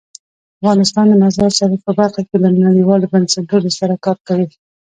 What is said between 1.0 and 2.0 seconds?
د مزارشریف په